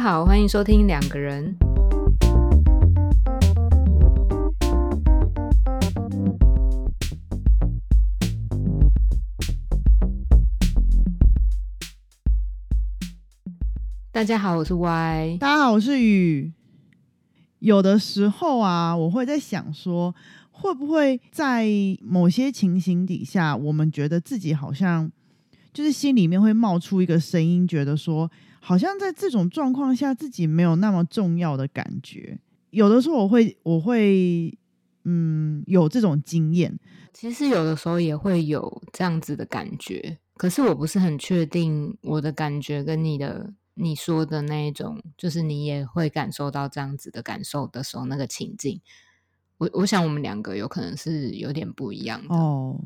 [0.00, 1.54] 好，欢迎收听两个人。
[14.10, 15.36] 大家好，我是 Y。
[15.38, 16.50] 大家好，我是雨。
[17.58, 20.14] 有的时候啊，我会在想说，
[20.50, 21.68] 会不会在
[22.00, 25.12] 某些情形底下，我们觉得自己好像
[25.74, 28.30] 就是心里面会冒出一个声音，觉得说，
[28.60, 32.38] 好像在这种状况下，自己没有那么重要的感觉。
[32.70, 34.56] 有的时候，我会，我会，
[35.04, 36.78] 嗯，有这种经验。
[37.12, 43.52] 其实有的时候也会有这样子的感觉，可是我不是很确定我的感觉跟你的。
[43.74, 48.78] 你说的那一种，就是你也会感受到这样子的感受的时候，那个情境，
[49.56, 52.78] 我我想我们两个有可能是有点不一样的哦。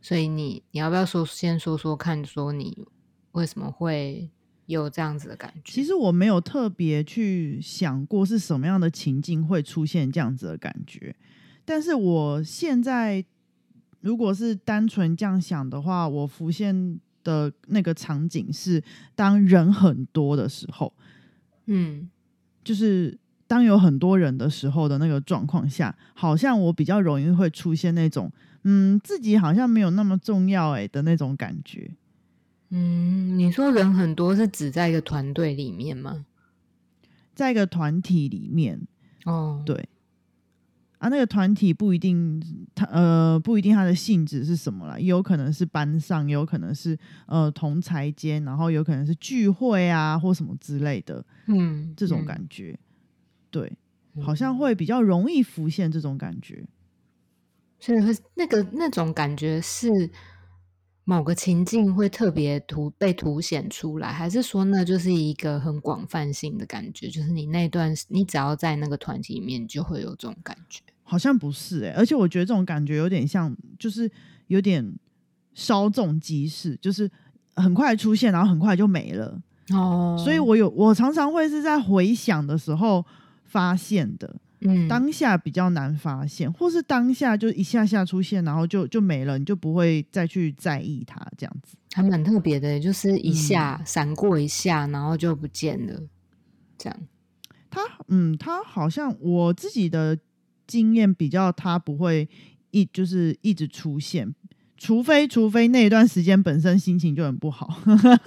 [0.00, 2.86] 所以你你要不要说先说说看，说你
[3.32, 4.30] 为什么会
[4.74, 5.72] 有这样子的感觉？
[5.72, 11.14] 其实我没有特别去想过是什么样的情境会出现这样子的感觉，
[11.64, 13.24] 但是我现在
[14.00, 17.00] 如果是单纯这样想的话，我浮现。
[17.24, 18.82] 的那个场景是
[19.14, 20.90] 当人很多的时候，
[21.66, 22.08] 嗯，
[22.64, 31.90] 就是当有很多人的时候的那个状况下，好像我比较容易会出现那种，嗯，自己好像没有那么重要哎的那种感觉。
[32.70, 36.26] 嗯，你说人很多是指在一个团队里面吗？
[37.34, 38.80] 在一个团体里面，
[39.24, 39.88] 哦，对。
[40.98, 42.42] 啊，那个团体不一定，
[42.74, 52.76] 他呃不一定他的性质是什么了，也有可能是班上，也有可能是呃同才间，然后有可能是聚会啊或什么之类的，嗯，这种感觉，
[53.52, 53.72] 对，
[54.20, 56.66] 好像会比较容易浮现这种感觉，
[57.78, 60.10] 所以会那个那种感觉是
[61.08, 70.82] 某个情境会特别突被凸显出来，还是说那就是一个很广泛性的感觉，就是你那段你只要在那个团体里面，就会有这种感觉。
[71.02, 74.10] 好像不是哎，而且我觉得这种感觉有点像，就是
[74.48, 74.86] 有点
[75.54, 77.10] 稍纵即逝，就是
[77.56, 79.40] 很快出现，然后很快就没了。
[79.70, 83.02] 哦，所以我有我常常会是在回想的时候
[83.44, 91.76] 发现的，嗯，当下比较难发现，或是当下就一下下出现，然后就就没了，你就不会再去在意它这样子。
[91.92, 96.02] 还蛮特别的，就是一下闪过一下，然后就不见了，
[96.76, 96.98] 这样。
[97.70, 100.18] 他嗯，他好像我自己的。
[100.68, 102.28] 经验比较，他不会
[102.72, 104.34] 一就是一直出现，
[104.76, 107.80] 除非除非那一段时间本身心情就很不好。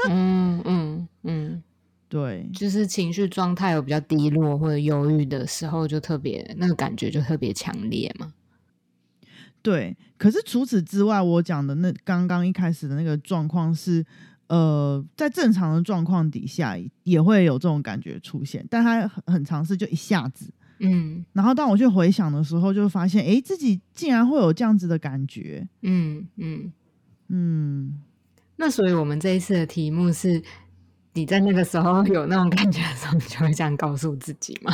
[0.09, 1.63] 嗯 嗯嗯，
[2.11, 8.33] 对，就是情绪状态有比较低落或者忧郁的时候，就特别那个感觉就特别强烈嘛。
[9.61, 14.05] 对，可是除此之外，我讲的那刚刚一开始的那个状况是，
[14.47, 20.51] 呃，在正常的状况底下也会有这种感觉出现，但它很很尝试就一下子。
[20.79, 25.66] 嗯，然后当我去回想的时候，就发现，哎，自己竟然会有这样子的感觉。
[25.83, 26.73] 嗯嗯
[27.29, 28.01] 嗯。
[28.57, 30.44] 那所以，我们这一次的题目是：
[31.13, 34.73] 你在那个时候有那种感觉的时候，你就会这样告诉自己吗？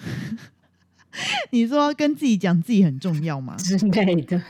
[1.50, 3.56] 你说跟自己讲自己很重要吗？
[3.56, 4.42] 之类的。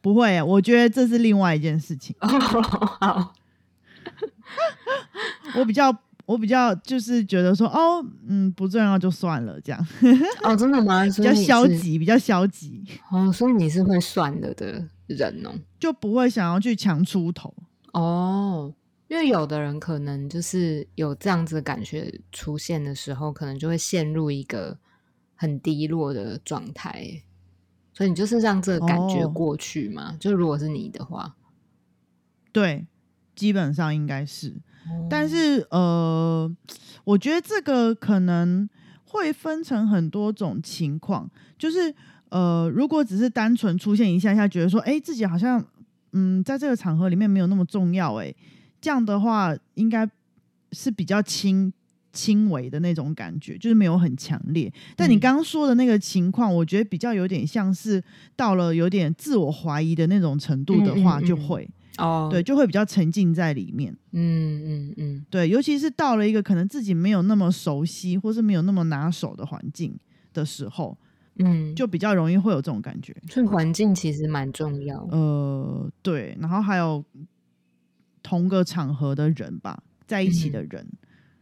[0.00, 2.14] 不会，我觉得这是另外一件事情。
[2.20, 3.34] 好，
[5.56, 5.96] 我比较。
[6.28, 9.86] 我比较就是觉得说，哦，嗯，不重要就算了，这样。
[10.42, 11.02] 哦，真的吗？
[11.16, 12.84] 比较消极，比较消极。
[13.10, 17.54] 哦，所以你是会算了的人哦，就不会想要去强出头。
[17.94, 18.70] 哦，
[19.08, 24.78] 因为有的人可能就是有这样子感觉出现的时候，可能就会陷入一个
[25.34, 27.22] 很低落的状态。
[27.94, 30.16] 所以你就是让这个感觉过去嘛？
[30.20, 31.34] 就如果是你的话，
[32.52, 32.86] 对，
[33.34, 34.60] 基本上应该是。
[35.10, 36.48] 但是呃，
[37.04, 38.68] 我觉得这个可能
[39.04, 41.92] 会分成很多种情况，就是
[42.28, 45.62] 呃，如果只是单纯出现一下下，觉得说，哎，自己好像
[46.12, 48.32] 嗯，在这个场合里面没有那么重要，哎，
[48.80, 50.08] 这样的话应该
[50.72, 51.72] 是比较轻
[52.12, 54.72] 轻微的那种感觉，就是没有很强烈。
[54.96, 58.02] 但你刚刚说的那个情况，我觉得比较有点像是
[58.34, 61.68] 到了有点自我怀疑的那种程度的话，就会。
[61.98, 63.92] 哦，对，就会比较沉浸在里面。
[64.12, 69.98] 嗯嗯嗯，对，尤其是到了一个可能自己没有那么熟悉，或是没有那么拿手的环境
[70.32, 70.96] 的时候，
[71.40, 73.12] 嗯，就比较容易会有这种感觉。
[73.28, 75.00] 所以环境其实蛮重要。
[75.10, 77.04] 呃，对，然后还有
[78.28, 80.86] 同个场合的人吧，在一起的人。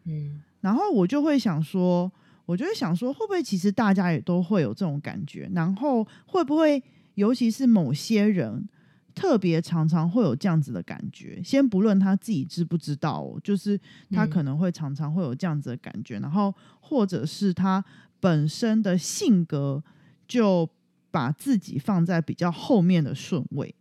[0.05, 2.13] 嗯，然后我就会想说，
[2.45, 5.51] 我就会想说，会不会其实大家也都会有这种感觉？
[5.53, 6.81] 然后会不会，
[7.15, 8.69] 尤其是某些人。
[9.17, 11.41] 特别常常会有这样子的感觉。
[11.43, 13.81] 先不论他自己知不知道，就是
[14.11, 17.83] 他嗯可能会常常会有这样子的感觉，然后或者是他
[18.21, 19.83] 本身的性格
[20.29, 20.69] 就
[21.11, 23.75] 把自己放在比较后面的顺位，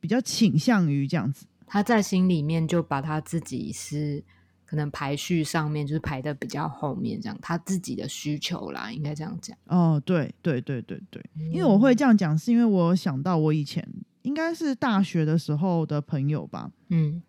[0.00, 1.46] 比较倾向于这样子。
[1.72, 4.24] 他在心里面就把他自己是
[4.66, 9.56] 可能排序上面就是排的比较后面，这样他自己的需求啦，应该这样讲。
[9.66, 13.88] 哦，对对对对对，因为我会这样讲，是因为我想到我以前
[14.22, 17.22] 应该是大学的时候的朋友吧，嗯。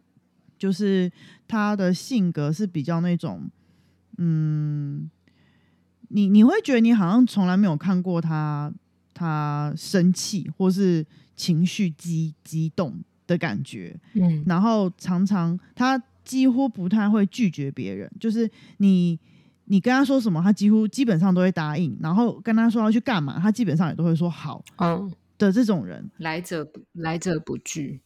[0.57, 1.11] 就是
[1.47, 3.49] 他的性格是比较那种，
[4.19, 5.09] 嗯，
[6.09, 8.71] 你你会觉得你好像从来没有看过他
[9.11, 11.03] 他生气或是
[11.35, 19.17] 情绪激激动的感觉，嗯然后常常他几乎不太会拒绝别人，就是你
[19.65, 26.09] 你跟他说什么，他几乎基本上都会答应，然后跟他说要去干嘛，他基本上也都会说好哦，的这种人。
[26.17, 28.01] 来者不来者不拒。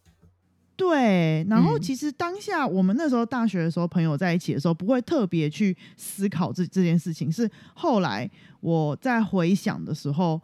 [0.77, 8.29] 对，然后嗯其实当下我们那时候大学的时候，朋友在一起的时候，不会特别去思考这这件事情，是后来
[8.59, 10.41] 我在回想的时候，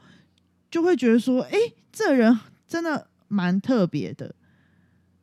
[0.69, 1.57] 就会觉得说，哎，
[1.91, 4.33] 这人真的蛮特别的，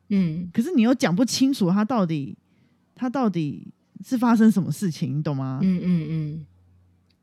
[0.09, 2.37] 嗯可是你又讲不清楚他到底
[2.95, 3.71] 他到底
[4.03, 5.59] 是发生什么事情，你懂吗？
[5.61, 6.45] 嗯嗯嗯，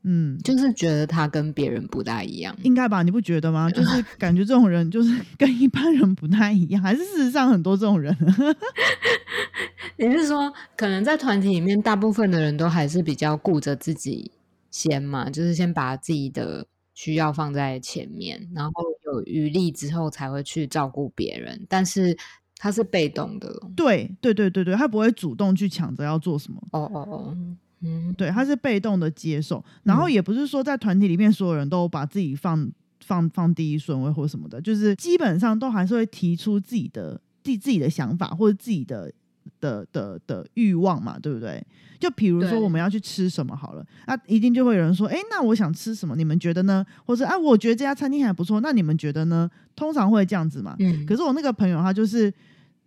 [0.03, 2.55] 嗯，就是觉得他跟别人不大一样。
[2.63, 3.03] 应该吧？
[3.03, 3.69] 你不觉得吗？
[3.71, 8.15] 就是感觉这种人就是跟一般人不太一样，还是事实上很多这种人？
[9.97, 14.31] 你是说，可能在团体里面，大部分的人都还是比较顾着自己
[14.69, 18.71] 先嘛，就是先把自己的需要放在前面，然后
[19.05, 21.65] 有余力之后才会去照顾别人。
[21.67, 22.15] 但是
[22.57, 26.61] 他是被动的对对对对对，他不会主动去抢着要做什么。
[26.71, 27.37] 哦哦哦，
[27.81, 30.11] 嗯，对，他是被动的接受，然后嗯。
[30.11, 32.69] 也不是说在团体里面所有人都把自己放
[33.05, 39.13] 放放第一顺位或什么的，就是基本上都还是会提出自己的自自己的想法或者自己的
[39.59, 41.63] 的的的欲望嘛，对不对？
[41.99, 46.15] 就比如说我们要去吃什么好了，那一定就会有人说，哎，那我想吃什么？
[46.15, 46.85] 你们觉得呢？
[47.05, 49.49] 或者啊，我觉得这家餐厅还不错，那你们觉得呢？
[49.75, 50.75] 通常会这样子嘛。
[50.79, 52.31] 嗯，可是我那个朋友他就是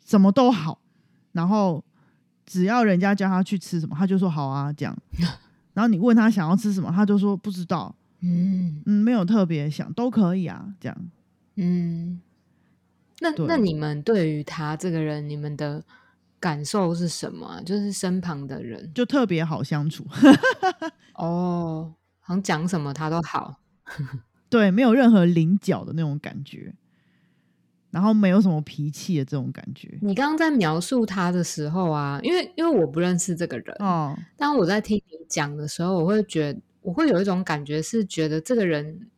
[0.05, 0.81] 什么都好，
[1.33, 1.83] 然后
[2.47, 4.97] 只要人家叫他去吃什么，他就说好啊这样。
[5.75, 10.97] 然后你问他想要吃什么，他就说不知道，嗯嗯，没有特别想，都可以啊这样。
[11.57, 12.21] 嗯，
[13.21, 15.83] 那那你们对于他这个人，你们的
[16.41, 17.63] 感受是什么啊？
[17.65, 20.05] 就是身旁的人就特别好相处，
[21.15, 23.61] 哦，好像讲什么他都好。
[24.49, 26.75] 对，没有任何棱角的那种感觉，
[27.91, 29.99] 然后没有什么脾气的这种感觉。
[30.03, 39.09] 你刚刚在描述他的时候啊，因为因为我不认识这个人，哦，当我在听你讲的时候，我会觉得我会有一种感觉，是觉得这个人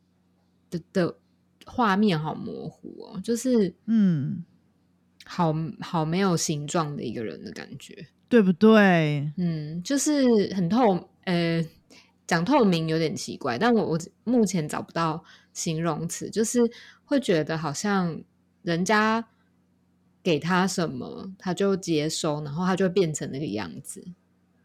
[0.68, 1.16] 的的
[1.64, 4.44] 画面好模糊哦，就是嗯，
[5.24, 8.06] 好好没有形状的一个人的感觉。
[8.28, 9.30] 对不对？
[9.36, 11.62] 嗯，就是很透，呃，
[12.26, 15.22] 讲透明有点奇怪，但我我目前找不到
[15.52, 16.58] 形容词，就是
[17.04, 18.22] 会觉得好像
[18.62, 19.22] 人家
[20.22, 24.02] 给他什么，他就接收，然后他就变成那个样子。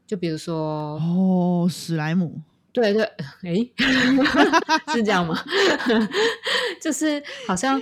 [0.05, 3.03] 就比如说，哦，史莱姆，对对，
[3.43, 3.69] 诶，
[4.95, 5.37] 是这样吗？
[6.81, 7.81] 就是好像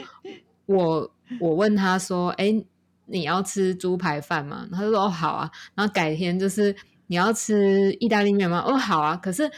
[0.66, 2.66] 我我问他说，诶，
[3.06, 4.68] 你要吃猪排饭吗？
[4.72, 6.75] 他就说哦好啊，然后改天就是
[7.07, 8.63] 你要吃意大利面吗？
[8.66, 9.50] 哦好啊，可是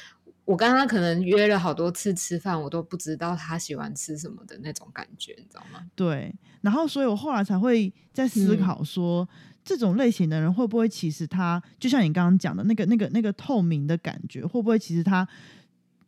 [0.45, 5.81] 我跟他可能约了好多次吃饭，我都不知道他喜欢吃什么的那种感觉，你知道吗？
[5.95, 9.27] 对，然后所以我后来才会在思嗯考说，
[9.63, 15.27] 这种类型的人会不会其实他就像你刚刚讲的那个、那个、那个透明的感觉，会不会其实他，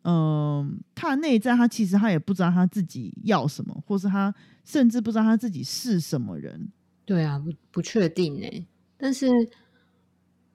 [0.09, 4.33] 嗯、他内在他其实他也不知道他自己要什么，或是他
[4.65, 6.71] 甚至不知道他自己是什么人。
[7.05, 9.27] 对啊，不不确定呢，但是。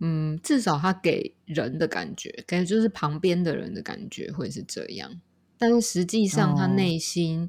[0.00, 5.20] 嗯，至少他给人的感觉，感觉就是旁边的人的感觉会是这样，
[5.56, 7.48] 但是实际上他内心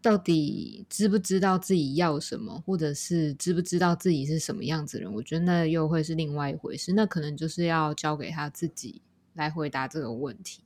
[0.00, 6.94] 到底知不知道自己要什么，或者是知不知道自己是什么样子的人，我觉得那又会是另外一回事。
[6.94, 9.02] 那可能就是要交给他自己
[9.34, 10.62] 来回答这个问题。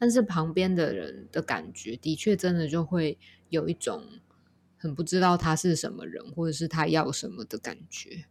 [0.00, 3.18] 但是旁边的人的感觉，的确真的就会
[3.50, 4.02] 有一种
[4.78, 8.24] 很不知道他是什么人，或者是他要什么的感觉。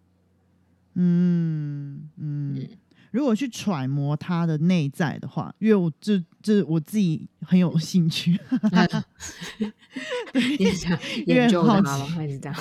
[0.96, 2.68] 嗯嗯嗯，
[3.12, 8.39] 如果去揣摩他的内在的话，因为我这这我自己很有兴趣，
[10.60, 11.82] 你想因为好？
[11.82, 12.56] 奇还是这样？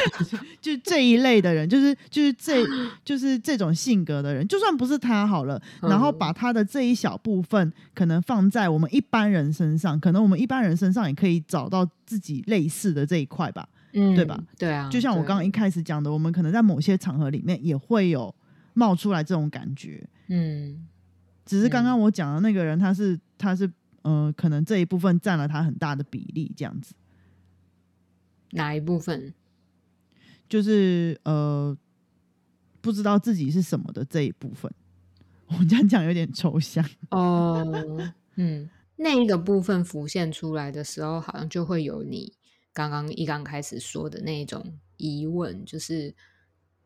[0.60, 2.64] 就这一类的人，就是就是这
[3.04, 13.68] 就是这种性格的人，就算不是他好了，然后嗯把他的这一小部分可能放在我们一般人身上，可能我们一般人身上也可以找到自己类似的这一块吧。
[13.94, 14.42] 嗯，对吧？
[14.58, 18.34] 对啊，就像我刚刚一开始讲的，我们可能在某些场合里面也会有
[18.74, 20.08] 冒出来这种感觉。
[20.28, 20.86] 嗯，
[21.44, 23.70] 只是刚刚我讲的那个人，他是他是
[24.02, 26.94] 呃，可能这一部分占了他很大的比例，这样子。
[28.52, 29.34] 哪一部分？
[30.48, 31.76] 就是呃，
[32.80, 34.70] 不知道自己是什么的这一部分。
[35.48, 38.12] 我这样讲有点抽象哦。
[38.36, 42.32] 嗯，那一个部分浮现出来的时候，好像就会有你。
[42.74, 46.14] 刚刚一刚开始说的那种疑问，就是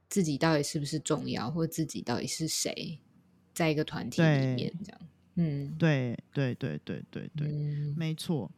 [0.09, 2.99] 自己到底是不是重要，或自己到底是谁，
[3.53, 5.01] 在一个团体里面这样。
[5.37, 8.51] 嗯，对对对对对对，没错。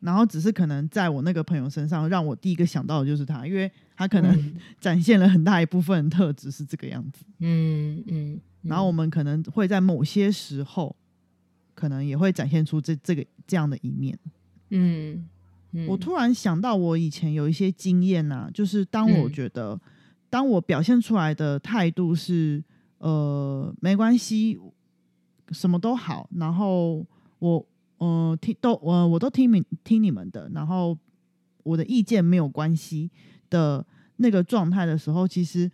[0.00, 7.24] 然后只是可能在我那个朋友身上，让我第一个想到的就是他，因为他可能 展现了很大一部分特质是这个样子。
[7.38, 8.40] 嗯嗯。
[8.62, 10.96] 然后我们可能会在某些时候，
[11.74, 14.18] 可能也会展现出这这个这样的一面。
[14.70, 15.28] 嗯。
[15.88, 19.80] 我突然想到，我以前有一些经验呐，就是当我觉得，
[20.32, 22.64] 当我表现出来的态度是
[22.96, 24.58] 呃没关系，
[25.50, 27.04] 什么都好，然后
[27.38, 27.66] 我
[27.98, 30.96] 呃听都我我都听你听你们的，然后
[31.62, 33.10] 我的意见没有关系
[33.50, 33.84] 的
[34.16, 35.70] 那个状态的时候，其实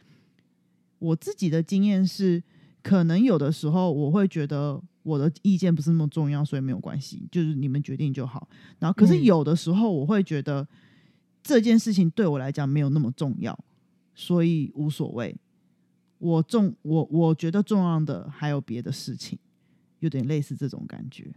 [0.98, 2.42] 我自己的经验是，
[2.82, 4.82] 可能有的时候我会觉得。
[5.04, 8.46] 我的意见不是那么重要，所以没有关系，就是你们决定就好。
[8.78, 10.68] 然后，可是有的时候我会觉得
[11.42, 13.58] 这件事情对我来讲没有那么重要，
[14.18, 15.36] 所以无所谓。
[16.18, 19.38] 我重我我觉得重要的还有别的事情，
[20.00, 21.32] 有点类似这种感觉。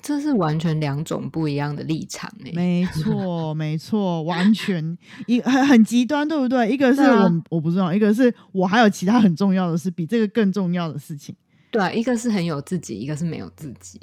[0.00, 2.52] 这是完全两种不一样的立场诶。
[2.52, 4.96] 没错，没错，完全
[5.26, 6.70] 一很很极端，对不对？
[6.70, 11.34] 一个是我我不重要，一个是我还有其他很重要的事，比这个更重要的事情。
[11.72, 14.00] 对，一个是很有自己，一个是没有自己。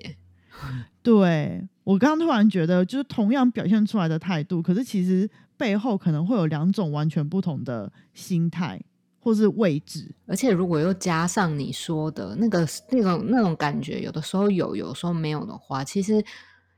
[1.01, 8.77] 对我刚刚突然觉得，就是同样表现出来的态度，可是其实背后可能会有两种完全不同的心态
[9.21, 10.13] 或是位置。
[10.25, 16.21] 而且如果又加上你说的那个那种那种感觉，有的时候有，有时候没有的话，其实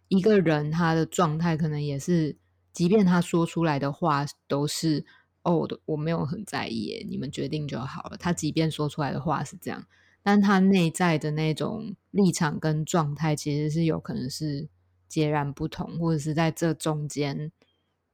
[0.09, 2.37] 一个人他的状态可能也是，
[2.71, 5.03] 即便他说出来的话都是
[5.41, 9.83] “哦，我没有很在意，你们决定就好了。”他即便说出来的话是这样。
[10.21, 14.69] 但他内在的那种立场跟状态，其实是有可能是
[15.09, 17.51] 截然不同，或者是在这中间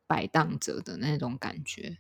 [0.08, 1.98] 摆荡着的那种感觉。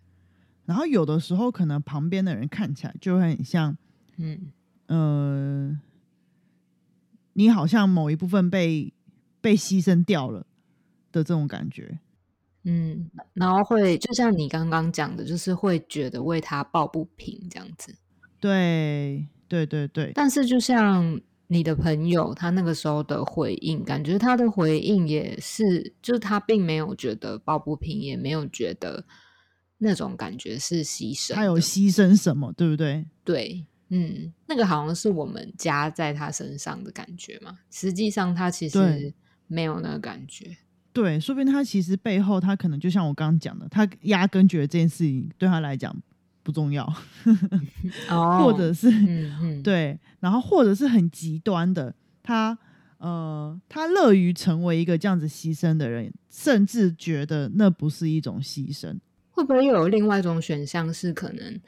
[0.65, 3.77] 然后有的时候，可能旁边的人看起来就会很像，
[4.17, 4.51] 嗯
[4.87, 5.79] 呃，
[7.33, 8.91] 你好像某一部分被
[9.41, 10.47] 被牺牲掉了
[11.11, 11.99] 的这种感觉。
[12.63, 17.93] 嗯，然后会就像你刚刚讲的，就是会觉得为他抱不平这样子。
[18.39, 19.27] 对。
[19.47, 29.05] 对对对，但是就像你的朋友，他那个时候的回应，感觉他的回应也是，就是他并没有觉得抱不平，也没有觉得
[29.77, 33.05] 那种感觉是牺牲，他有牺牲什么，对不对？
[33.23, 39.13] 对，嗯，那个好像是我们加在他身上的感觉嘛，实际上他其实
[39.47, 40.57] 没有那个感觉，
[40.91, 45.95] 对，说不定他其实背后他可能就像我刚刚讲的，他压根觉得这件事情对他来讲。
[46.45, 46.85] 不重要，
[48.39, 48.91] 或者是
[49.63, 52.55] 对，然后或者是很极端的，他
[52.99, 58.99] 呃，他乐于成为一个这样子牺牲的人，甚至觉得那不是一种牺牲。
[59.31, 61.59] 会不会又有另外一种选项，是可能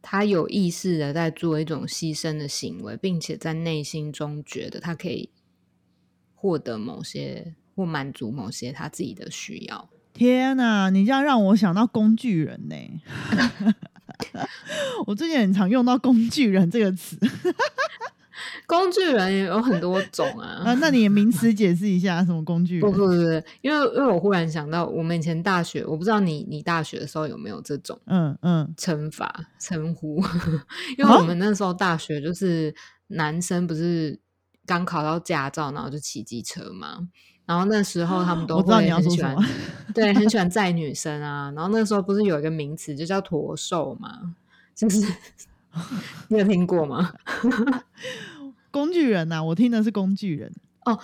[0.00, 5.28] 他有意识的在做一种牺牲的行为，并且在内心中觉得他可以
[6.32, 9.90] 获得某些或满足某些他自己的需要。
[10.14, 12.76] 天呐，你这样让我想到工具人呢。
[15.06, 17.18] 我最近很常用到“工具人”这个词。
[18.66, 20.62] 工具人也有很多种啊。
[20.64, 22.80] 啊，那你名词解释一下，什么工具人？
[22.80, 23.12] 不不不，
[23.60, 30.22] 因为因为我忽然想到，我们以前大学，我不知道你你大学的时候有没有这种嗯嗯称法称呼？
[30.96, 32.74] 因为我们那时候大学就是
[33.08, 34.18] 男生不是
[34.64, 37.08] 刚考到驾照，然后就骑机车嘛。
[37.46, 39.36] 然后那时候他们都会很喜欢，
[39.94, 41.52] 对，很喜欢载女生啊。
[41.54, 44.34] 然后那时候不是有一个名词就叫“驼兽”嘛？
[44.74, 45.00] 就是
[46.28, 47.12] 你有听过吗？
[48.70, 50.52] 工具人呐，我听的是工具人
[50.84, 50.98] 哦。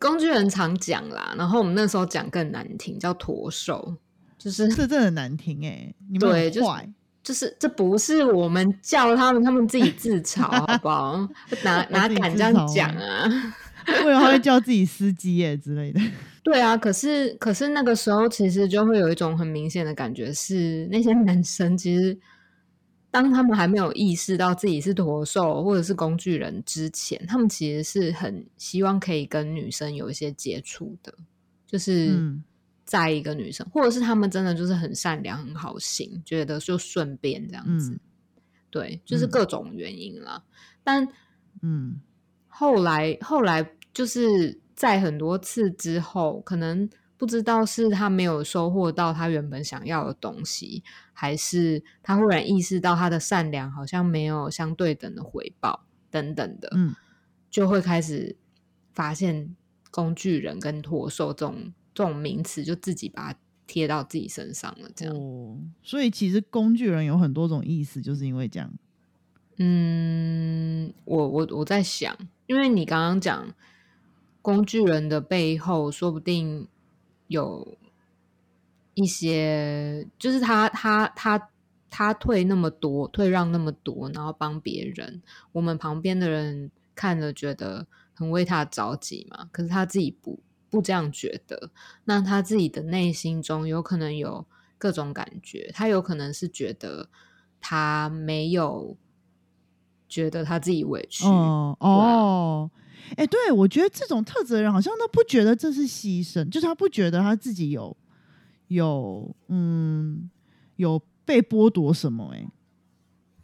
[0.00, 3.94] 工具人常讲啦，然后我们那时候讲更难听，叫“驼兽”，
[4.36, 5.94] 就是这真的难听哎。
[6.10, 6.88] 你们对，就是
[7.22, 11.26] 就是这不是我们叫他们，他们自己自嘲，好不好？
[11.62, 13.54] 哪哪敢这样讲啊？
[14.04, 16.00] 为什么会叫自己司机耶之类的？
[16.42, 22.18] 对啊，可是可是那个时候其实就会有一种很明显的感觉，是那些男生其实
[23.10, 31.14] 当他们还没有意识到自己是驼兽或者是工具人之前，他们其实是很希望可以跟女生有一些接触的，
[31.66, 32.18] 就是
[32.84, 37.92] 在一个女生，或者是他们真的就是很善良、很好心，觉得就顺便这样子。
[37.92, 38.00] 嗯
[38.70, 40.42] 对，就是嗯各种原因啦。
[40.82, 41.06] 但
[41.62, 42.00] 嗯
[42.56, 56.94] 后来后来就是在很多次之后，可能不知道是他没有收获到他原本想要的东西，还是他忽然意识到他的善良好像没有相对等的回报等等的，嗯
[57.50, 58.36] 就会开始
[58.92, 59.54] 发现
[59.90, 65.14] 工具人跟驼兽这种这种名词，就自己把它贴到自己身上了，这样。
[65.16, 68.72] 哦，所以其实工具人有很多种意思，就是因为这样。
[69.58, 72.16] 嗯，我我我在想，
[72.46, 73.54] 因为你刚刚讲
[74.42, 76.68] 工具人的背后，说不定
[77.26, 77.78] 有
[78.94, 81.50] 一些，就是他他他
[81.88, 85.22] 他退那么多，退让那么多，然后帮别人，
[85.52, 91.70] 我们旁边的人看了觉得很为他着急嘛，可是他自己不不这样觉得，
[92.04, 94.46] 那他自己的内心中有可能有
[94.76, 97.08] 各种感觉，他有可能是觉得
[97.60, 98.96] 他没有
[100.14, 102.70] 觉得他自己委屈，哦。
[103.16, 107.94] 哎、对我觉得这种特质的人好像都不觉得这是牺牲，就是他不觉得他自己有
[108.68, 110.30] 有嗯
[110.76, 112.46] 有被剥夺什么、哎，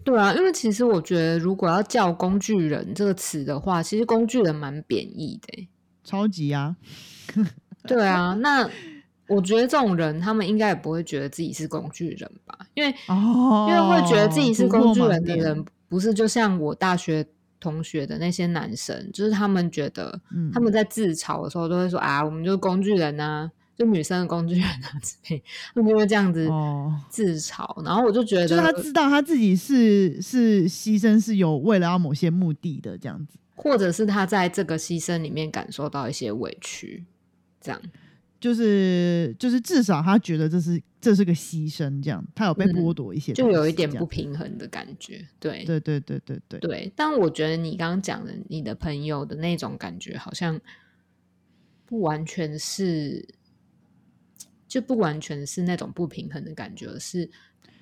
[0.04, 5.68] 对啊，因为其实我觉得，如果要叫工具人这个词的话，其实工具人蛮贬义的欸。
[6.04, 6.76] 超级啊，
[7.86, 8.68] 对啊，那
[9.28, 12.58] 我觉得这种人，他们应该也不会觉得自己是工具人吧？
[12.74, 17.26] 因为哦，因为会觉得自己是工具人的人，不是就像我大学
[17.59, 25.42] 同学的那些男生，就是他们觉得嗯他们在自嘲的时候都会说啊，我们就是工具人啊，就女生的工具人啊之类，
[25.75, 27.85] 他们就会这样子哦自嘲。
[27.85, 37.04] 然后我就觉得，就是他知道他自己是是牺牲是有为了要某些目的的这样子，或者是他在这个牺牲里面感受到一些委屈，
[37.61, 37.82] 这样。
[38.40, 46.92] 就是就是至少他觉得这是这是个牺牲，这样他有被嗯剥夺一些就有一点不平衡的感觉，对对对对对对，对。
[46.97, 50.59] 但我觉得你刚刚讲的你的朋友的那种感觉，好像
[51.84, 53.28] 不完全是，
[54.67, 57.30] 就不完全是那种不平衡的感觉，而是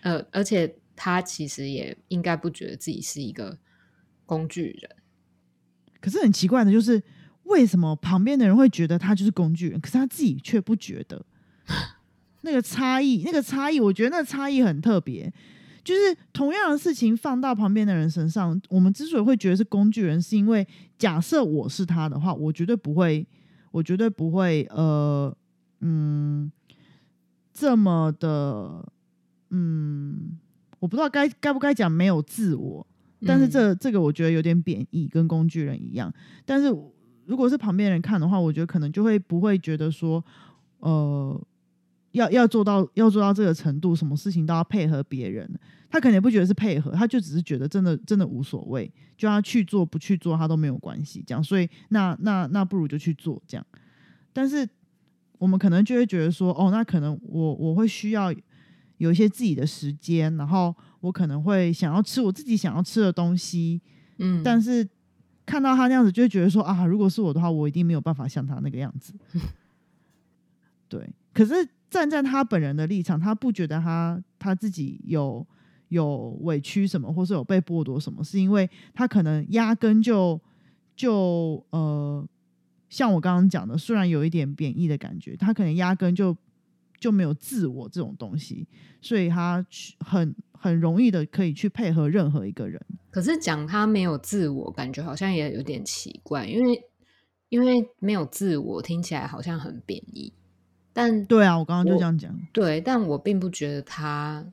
[0.01, 3.57] 呃，而且他其实也应该不觉得自己是一个
[4.27, 4.91] 工具人。
[6.01, 7.03] 可是很奇怪的就是，
[7.49, 11.25] 为什么旁边的人会觉得他就是工具人，可是他自己却不觉得？
[12.43, 15.33] 那个差异，那个差异，我觉得那个差异很特别。
[15.85, 20.67] 就是同样的事情放到旁边的人身上，我们之所以会觉得是工具人，是因为
[20.99, 23.27] 假设我是他的话，我绝对不会，
[23.71, 25.35] 我绝对不会，呃，
[25.81, 26.53] 嗯，
[27.55, 28.85] 这么的，
[29.49, 30.39] 嗯，
[30.79, 32.87] 我不知道该该不该讲没有自我，
[33.27, 36.13] 但是嗯这、这个我觉得有点贬义，跟工具人一样。
[36.45, 36.71] 但是
[37.29, 40.25] 如果是旁边人看的话，我觉得可能就会不会觉得说，
[40.79, 41.39] 呃，
[42.13, 45.47] 要要做到要做到这个程度，什么事情都要配合别人。
[45.91, 51.45] 他可能也不觉得是配合，他就只是觉得真的真的无所谓，就他去做不去做他都没有关系，这样。
[51.45, 53.67] 所以那那那不如就去做这样。
[54.33, 54.67] 但是
[55.37, 58.33] 我们可能就会觉得说，哦，那可能我我会需要
[58.97, 63.81] 有一些自己的时间，然后我可能会想要吃我自己想要吃的东西，
[64.19, 64.87] 嗯，但是
[65.49, 69.15] 看到他那样子，就会觉得说啊，如果是我的话，我一定没有办法像他那个样子。
[70.91, 75.47] 对，可是站在他本人的立场，他不觉得他他自己有
[75.89, 80.39] 有委屈什么，或是有被剥夺什么，是因为他可能压根就
[80.95, 82.23] 就呃，
[82.91, 86.37] 像我刚刚讲的，虽然有一点贬义的感觉，他可能压根就
[87.01, 88.67] 就没有自我这种东西，
[89.01, 92.79] 所以他去很很容易的可以去配合任何一个人。
[93.19, 96.89] 可是讲他没有自我，感觉好像也有点奇怪，因为
[97.49, 100.33] 因为没有自我，听起来好像很贬义。
[100.93, 102.33] 但对啊，我刚刚就我这样讲。
[102.53, 104.47] 对，但我并不觉得他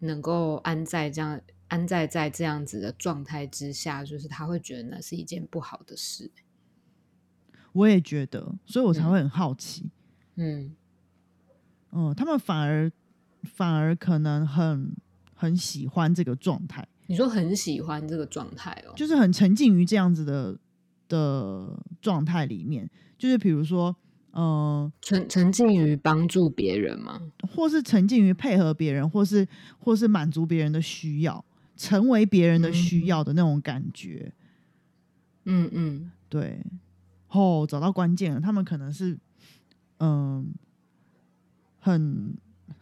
[0.00, 6.32] 能够安在这样安在在这样子的状态之下，就是他会觉得那是一件不好的事。
[7.70, 9.92] 我也觉得，所以我才嗯会很好奇。
[10.34, 10.74] 嗯
[11.92, 12.90] 嗯，他们反而
[13.44, 14.96] 反而可能很
[15.36, 20.58] 很喜欢这个状态，你说很喜欢这个状态哦，就是很沉浸于这样子的
[21.08, 22.88] 的状态里面。
[23.18, 23.96] 就是比如说，
[24.32, 27.18] 嗯、沉沉浸于帮助别人吗？
[27.48, 29.46] 或是沉浸于配合别人，或是
[29.78, 31.42] 或是满足别人的需要，
[31.76, 34.34] 成为别人的需要的那种感觉。
[35.44, 36.60] 嗯嗯对，
[37.28, 39.18] 哦，找到关键了，他们可能是
[39.98, 40.52] 嗯、
[41.78, 42.36] 很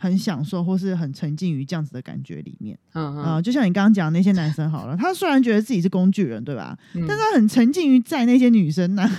[0.05, 2.79] 很享受，或是很沉浸于这样子的感觉里面。
[2.93, 6.77] 嗯啊、嗯，就像你刚刚讲那些男生好了，他虽然觉得自己是工具人，对吧？
[6.95, 9.03] 嗯但是他很沉浸于在那些女生那、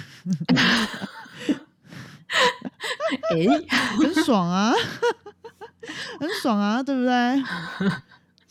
[3.31, 3.47] 诶，
[3.97, 4.71] 很爽啊，
[6.19, 7.09] 很爽啊，对不对？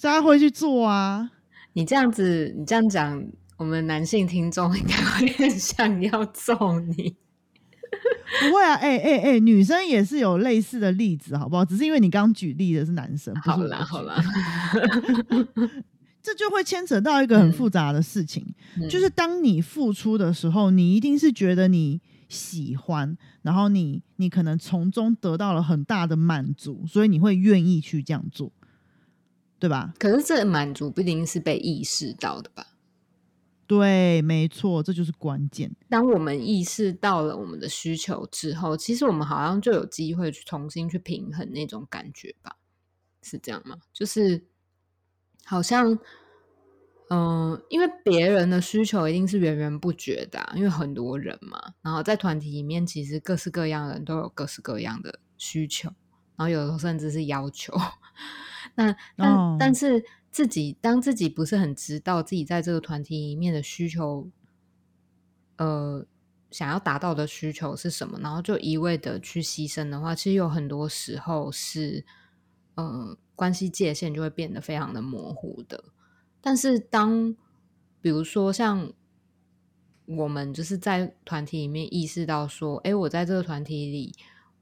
[0.01, 1.31] 大家会去做啊。
[1.75, 3.25] 你这样子，你这样讲，
[3.57, 7.17] 我们男性听众应该会很想要揍你。
[8.49, 11.65] 不会啊，哎哎哎，女生也是有类似的例子，好不好？
[11.65, 14.25] 只是因为你刚举例的是男生，好啦，好举啦，
[16.23, 18.45] 这就会牵扯到一个很复杂的事情，
[18.81, 28.51] 嗯就是当你付出的时候，你一定是觉得你喜欢，然后你你可能从中得到了很大的满足，所以你会愿意去这样做，
[29.59, 29.93] 对吧？
[29.99, 32.67] 可是这满足不一定是被意识到的吧？
[33.67, 35.71] 对，没错，这就是关键。
[35.89, 42.57] 当我们意识到了我们的需求之后，其实我们好像就有机会去重新去平衡那种感觉吧？
[43.23, 43.79] 是这样吗？
[43.93, 44.45] 就是
[45.45, 45.99] 好像，
[47.11, 55.89] 嗯、因为别人的需求一定是源源不绝的啊、因为很多人嘛，然后在团体里面，其实各式各样的人都有各式各样的需求，
[56.37, 57.75] 然后有的时候甚至是要求。
[58.77, 64.29] 那但、哦但是自己当自己不是很知道自己在这个团体里面的需求，
[65.59, 66.05] 呃，
[66.51, 72.05] 想要达到的需求是什么，然后就一味的去牺牲的话，其实有很多时候是，
[72.75, 75.85] 呃，关系界限就会变得非常的模糊的。
[76.41, 77.37] 但是当
[78.01, 78.93] 比如说像
[80.07, 84.13] 我们就是在团体里面意识到说，哎，我在这个团体里，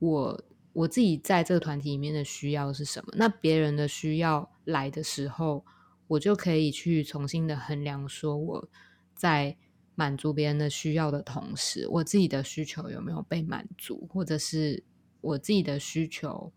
[0.01, 3.15] 我我自己在这个团体里面的需要是什么？
[3.17, 5.65] 那别人的需要来的时候，
[6.07, 8.69] 我就可以去重新的衡量，说我
[9.15, 9.57] 在
[9.95, 14.83] 满足别人的需要的同时，我自己的需求有没有被满足，或者是
[15.21, 16.53] 我自己的需求，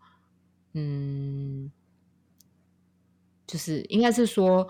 [0.72, 1.70] 嗯，
[3.46, 4.68] 就是应该是说，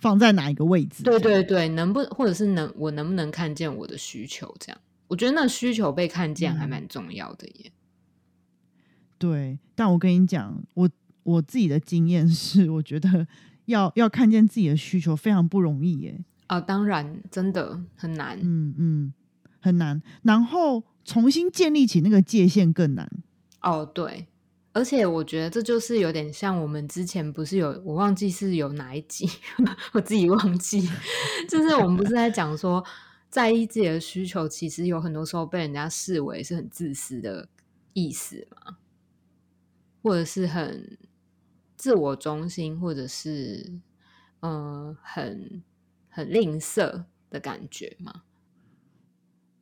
[0.00, 1.02] 放在哪一个位置？
[1.02, 4.54] 对对对，能不或者是能我能不能看见我的需求？
[4.60, 7.72] 这样，我觉得那需求被看见还嗯蛮重要的耶。
[9.18, 10.90] 对，但我跟你讲，我
[11.24, 13.26] 我自己的经验是，我觉得
[13.66, 16.24] 要要看见自己的需求非常不容易耶。
[16.46, 18.38] 啊，当然，真的很难。
[18.42, 19.14] 嗯嗯，
[19.60, 20.00] 很难。
[20.22, 23.10] 然后重新建立起那个界限更难。
[23.62, 24.26] 哦，对，
[24.72, 29.26] 而且我觉得这就是有点像我们之前不是有，我忘记是有哪一集，
[29.92, 30.86] 我自己忘记，
[31.48, 32.84] 就是我们不是在讲说，
[33.30, 37.48] 在意自己的需求，其实有很多时候被人家视为是很自私的
[37.94, 38.76] 意思嘛，
[40.02, 40.98] 或者是很
[41.76, 43.72] 自我中心，或者是
[44.40, 45.62] 嗯、呃很
[46.08, 48.22] 很吝啬的感觉嘛。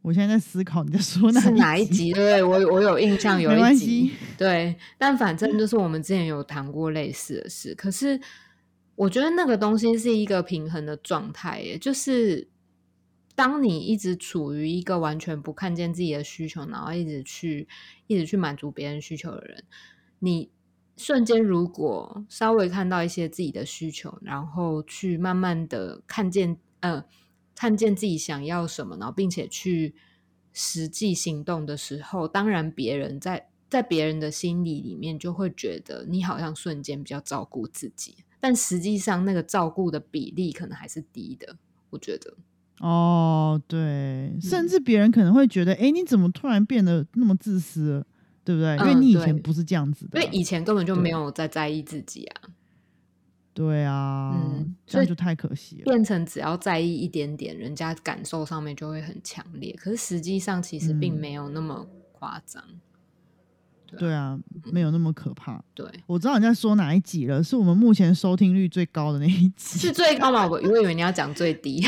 [0.03, 2.12] 我现在在思考你在说哪是哪一集？
[2.12, 7.72] 对对，我我有印象 有一集，对，但反正就是我们之前有谈过类似的事。
[7.77, 8.20] 可是
[8.96, 12.48] 我觉得那个东西是一个平衡的状态，耶，就是
[13.37, 17.68] 当你一直处于一个完全不看见自己的需求，然后一直去
[18.09, 19.62] 一直去满足别人需求的人，
[20.18, 20.51] 你
[20.96, 27.05] 瞬间如果稍微看到一些自己的需求，然后去慢慢的看见，呃，
[27.55, 29.94] 看见自己想要什么，然后并且去
[30.52, 41.57] 实际行动的时候，当然别人在在别人的心理里面就会觉得你好像瞬间比较照顾自己，但实际上那个照顾的比例可能还是低的，
[41.90, 42.37] 我觉得。
[42.81, 48.07] 哦，对，甚至别人可能会觉得，哎、你怎么突然变得那么自私了？
[48.44, 48.76] 对不对？
[48.78, 50.22] 因为嗯你以前不是这样子的啊。
[50.22, 52.40] 因为以前根本就没有在在意自己啊，
[53.55, 54.37] 对啊，
[54.87, 55.85] 这样就太可惜了。
[55.85, 59.74] 变成只要在意一点点，人家感受上面就会很强烈。
[59.78, 62.62] 可是实际上其实并嗯没有那么夸张。
[63.98, 64.38] 对啊，
[64.72, 65.62] 没有那么可怕。
[65.74, 69.78] 对，我知道你在说哪一集了，是我们目前收听率最高的那一集。
[69.78, 70.46] 是最高吗？
[70.46, 71.85] 我我以为你要讲最低。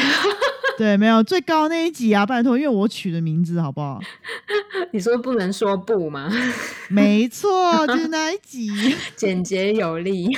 [0.79, 4.01] 对，没有最高那一集啊，拜托，因为我取的名字好不好？
[4.93, 6.31] 你说不能说不吗？
[6.91, 8.69] 没错，就是那一集
[9.17, 10.29] 简洁有力。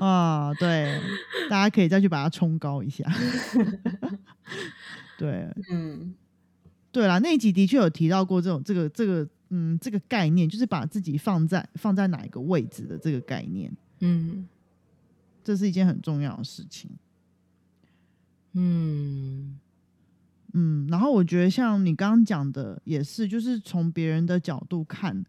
[0.00, 0.52] 啊。
[0.54, 0.98] 对，
[1.50, 3.04] 大家可以再去把它冲高一下。
[5.18, 6.14] 对嗯
[6.90, 14.48] 对啦，那一集的确有提到过这种这个这个嗯这个概念，就是把自己放在放在哪一个位置的这个概念，嗯
[15.44, 16.90] 这是一件很重要的事情。
[18.60, 19.58] 嗯
[20.54, 25.24] 嗯，然后我觉得像你刚刚讲的也是，就是从别人的角度看，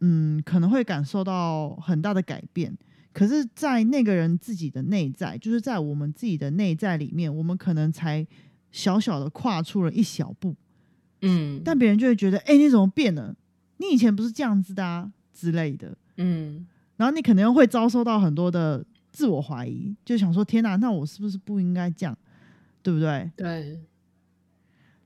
[0.00, 2.76] 嗯，可能会感受到很大的改变。
[3.14, 8.26] 可是，在那个人自己的内在，就是在我们自己的内在里面，我们可能才
[8.70, 10.56] 小小的跨出了一小步，
[11.22, 13.34] 嗯，但别人就会觉得，哎、你怎么变了？
[13.78, 15.96] 你以前不是这样子的啊之类的。
[16.16, 22.18] 嗯然后你可能又会遭受到很多的自我怀疑，就想说，天哪，那我是不是不应该这样？
[22.82, 23.30] 对不对？
[23.36, 23.80] 对，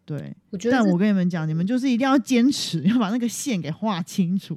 [0.07, 4.57] 对，我觉得但我跟你们讲，你们就是一定要坚持，要把那个线给画清楚。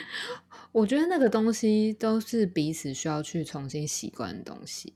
[0.72, 4.92] 我觉得那个东西都是彼此需要去重新习惯的东西，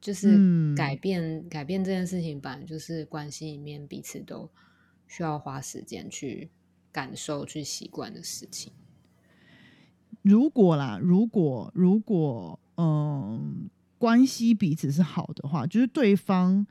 [0.00, 4.50] 就是嗯改变、改变这件事情，本来就是关系里面彼此都
[5.06, 6.50] 需要花时间去
[6.90, 8.72] 感受、去习惯的事情。
[10.22, 16.66] 如果啦，如果如果嗯，关系彼此是好的话，就是对方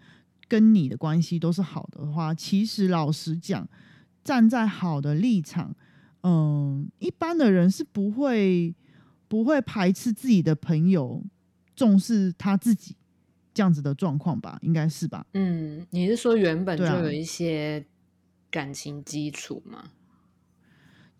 [0.47, 3.67] 跟你的关系都是好的话，其实老实讲，
[4.23, 5.75] 站在好的立场，
[6.23, 8.75] 嗯，一般的人是不会
[9.27, 11.23] 不会排斥自己的朋友
[11.75, 12.95] 重视他自己
[13.53, 14.59] 这样子的状况吧？
[14.61, 15.25] 应该是吧？
[15.33, 17.85] 嗯，你是说原本就有一些
[18.49, 19.91] 感情基础吗？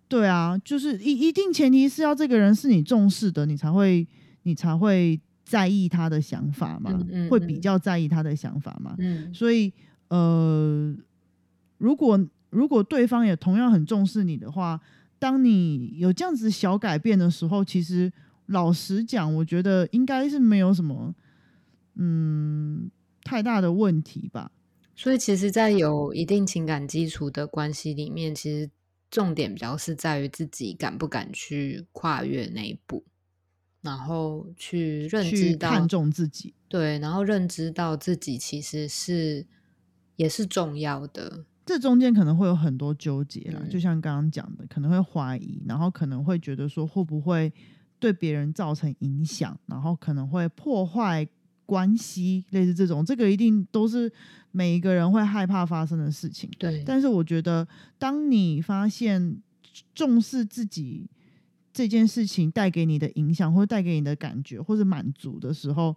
[0.08, 4.06] 对啊，就是一一定前提是要这个人是你重视的，你才会
[4.44, 8.96] 你才会在意他的想法嘛，嗯嗯会比嗯较在意他的想法嘛。
[9.00, 9.72] 嗯所以
[10.10, 10.96] 呃，
[11.78, 14.80] 如果如果对方也同样很重视你的话，
[15.20, 18.12] 当你有这样子小改变的时候，其实
[18.48, 21.14] 老实讲，我觉得应该是没有什么
[21.96, 22.90] 嗯
[23.24, 24.52] 太大的问题吧。
[24.96, 28.70] 所以其实，在有一定情感基础的关系里面，其实
[29.10, 33.04] 重点比较是在于自己敢不敢去跨越那一步，
[33.82, 39.46] 然后去认去知到看重自己，对，然后认知到自己其实是
[40.15, 41.46] 也是重要的。
[41.65, 47.52] 这中间可能会有很多纠结啦，嗯就像刚刚讲的，可能会怀疑，然后可能会觉得说会不会
[48.00, 51.28] 对别人造成影响，然后可能会破坏
[51.65, 54.12] 关系，类似这种，这个一定都是
[54.52, 56.50] 每一个人会害怕发生的事情。
[56.60, 57.65] 对，但是我觉得，
[57.98, 59.38] 当你发现
[59.96, 61.10] 重视自己
[61.74, 65.96] 这件事情带给你的影响，或者带给你的感觉，或者满足的时候，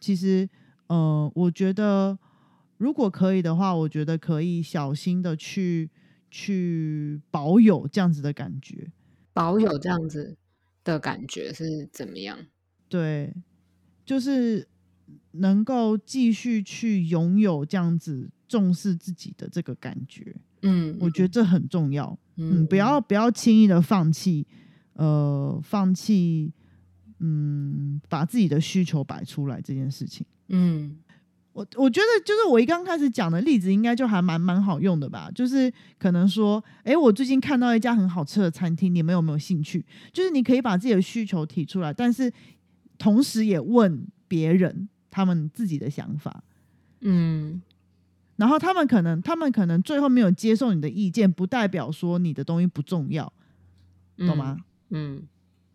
[0.00, 0.48] 其实，
[0.86, 2.18] 呃，我觉得
[2.78, 5.90] 如果可以的话，我觉得可以小心的去
[6.30, 8.90] 去保有这样子的感觉。
[9.32, 10.36] 保有这样子
[10.84, 12.38] 的感觉是怎么样？
[12.88, 13.34] 对，
[14.04, 14.68] 就是
[15.32, 22.16] 能够继续去拥有这样子重视自己的这个感觉，嗯，我觉得这很重要。
[22.36, 24.46] 嗯，嗯，不要不要轻易的放弃，
[24.96, 26.52] 呃，放弃，
[27.20, 30.26] 嗯，把自己的需求摆出来这件事情。
[30.48, 30.96] 嗯
[31.52, 35.30] 我我觉得就是我一刚开始讲的例子，应该就还蛮蛮好用的吧。
[35.34, 39.82] 就是可能说，哎，我最近看到一家很好吃的餐厅，你们有没有兴趣？
[40.12, 42.30] 就是你可以把自己的需求提出来，但是
[42.98, 46.44] 同时也问别人他们自己的想法。
[47.00, 47.62] 嗯
[48.36, 53.32] 然后他们可能，他们可能最后没有接受你的意见，不代表说你的东西不重要，
[54.18, 54.58] 嗯，懂吗？
[54.58, 54.64] 嗯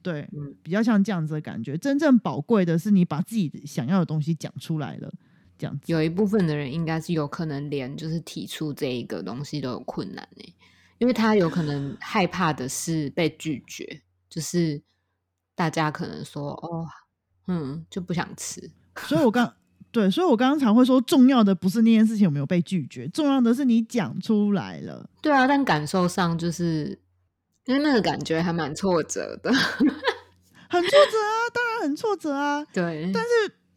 [0.02, 1.78] 对，嗯比较像这样子的感觉。
[1.78, 5.12] 真正宝贵的是你把自己想要的东西讲出来了，
[5.58, 5.92] 这样子。
[5.92, 10.56] 有一部分的人应该是有可能连就是提出这一个东西都有困难呢、
[10.98, 14.82] 因为他有可能 害怕的是被拒绝，就是
[15.56, 16.88] 大家可能说哦，
[17.48, 18.72] 嗯，就不想吃，
[19.08, 19.54] 所以我刚
[19.92, 25.08] 对，所以我刚刚才会说，重要的不是那件事情有没有被拒绝，重要的是你讲出来了。
[25.22, 26.98] 对啊，但感受上就是
[27.66, 29.52] 因为那个感觉还蛮挫折的，
[30.70, 33.30] 很挫折啊，当然很挫折啊，对，但是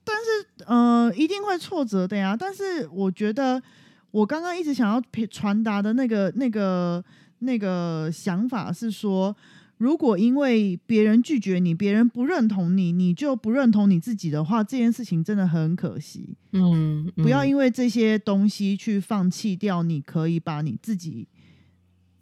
[0.03, 2.37] 但是呃，一定会挫折的呀。
[2.39, 3.63] 但是我觉得，
[4.11, 7.05] 我刚刚一直想要传传达的那个那个
[7.41, 9.37] 那个想法是说，
[9.79, 16.37] 如果因为别人拒绝你，别人不认同你，你就不认同你自己的话，这件事情真的很可惜。
[16.53, 21.29] 嗯，不要嗯因为这些东西去放弃掉你可以把你自己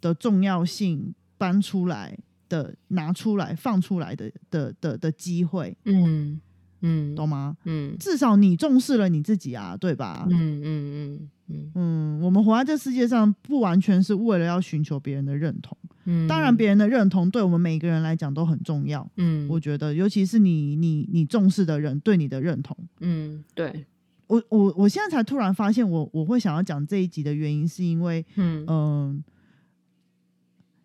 [0.01, 6.39] 的重要性搬出来的、拿出来、放出来的的的的机会，嗯
[6.79, 7.57] 嗯懂吗？
[7.65, 10.25] 嗯至少你重视了你自己啊，对吧？
[10.29, 15.77] 嗯嗯嗯嗯嗯，我们活在这世界上，不完全是为了要寻求别人的认同。
[16.05, 19.05] 嗯，当然，别人的认同对我们每一个人来讲都很重要。
[19.17, 22.75] 嗯，我觉得，尤其是你你你重视的人对你的认同。
[23.01, 23.85] 嗯对，
[24.27, 29.23] 我我我现在才突然发现我，我会想要讲这一集的原因，是因为嗯嗯、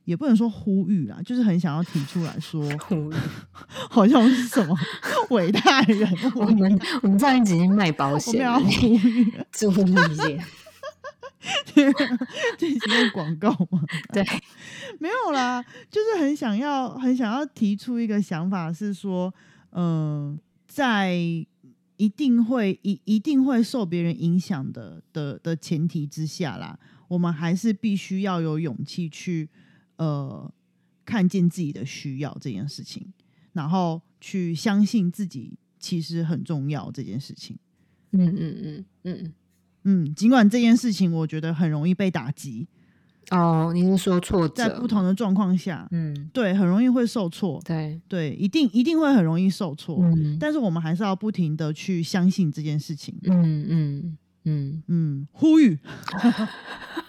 [0.09, 3.15] 也不能说呼吁啦，就是很想要提出来说， 呼吁
[3.91, 4.75] 好像是什么
[5.29, 10.45] 伟大的人物，我们我们上一集卖保我险们要了，呼吁，注意一点，
[12.57, 13.83] 这是用广告吗？
[14.11, 14.25] 对，
[14.99, 19.35] 没有啦，就是很想要很想要提出一个想法，是说，
[19.73, 21.13] 嗯、在
[21.99, 29.51] 一定会一一定会受别人影响的的的前提之下啦，我们还是必须要有勇气去
[29.99, 30.51] 呃
[31.05, 33.13] 看见自己的需要这件事情，
[33.53, 37.57] 然后去相信自己其实很重要这件事情。
[38.13, 39.33] 嗯嗯嗯嗯
[39.85, 42.67] 嗯，尽管这件事情我觉得很容易被打击，
[43.31, 44.55] 哦，你是说挫折？
[44.55, 49.99] 在不同的状况下，嗯，对，很容易会受挫，对，对，一定一定会很容易受挫。
[50.03, 53.15] 嗯，但是我们还是要不停的去相信这件事情。
[53.23, 55.79] 嗯嗯嗯，嗯，呼吁，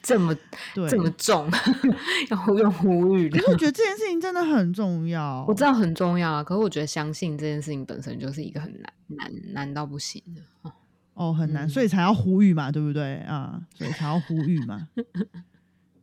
[0.02, 0.34] 这么
[0.74, 1.50] 对，这么重，
[2.30, 3.44] 要用呼吁的可。
[3.44, 5.44] 是我觉得这件事情真的很重要。
[5.46, 10.42] 我知道很重要啊，可是我觉得相信这件事情本身就是一个很难难难到不行的。
[10.62, 10.72] 哦
[11.14, 13.60] 哦，很难，嗯所以才要呼吁嘛，对不对啊？
[13.76, 14.88] 所以才要呼吁嘛。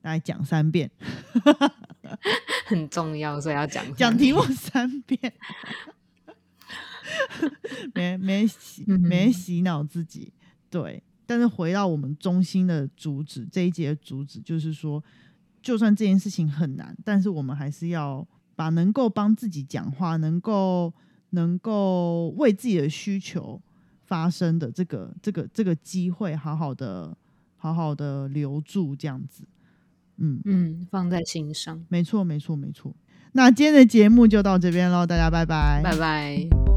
[0.03, 0.89] 来讲三遍，
[2.67, 5.33] 很重要，所以要讲三讲题目三遍，
[7.93, 10.31] 没没洗嗯没洗脑自己。
[10.69, 11.03] 对，
[11.38, 15.04] 但是回到我们中心的主旨，这一节的主旨就是说，
[15.62, 20.91] 就算这件事情很难，但是我们还是要把能够帮自己讲话，能够
[21.30, 23.62] 能够为自己的需求
[24.06, 27.15] 发声的这个这个这个机会，好好的
[27.56, 29.43] 好好的留住，这样子。
[30.17, 31.86] 嗯，嗯，放在心上。
[31.88, 32.95] 没错，没错，没错。
[33.34, 36.77] 那今天的节目就到这边喽，大家拜拜，拜拜。